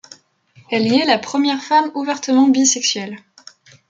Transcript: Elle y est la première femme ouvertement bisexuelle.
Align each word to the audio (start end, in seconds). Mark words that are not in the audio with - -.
Elle 0.71 0.87
y 0.91 0.95
est 0.99 1.05
la 1.05 1.19
première 1.19 1.61
femme 1.61 1.91
ouvertement 1.93 2.47
bisexuelle. 2.47 3.19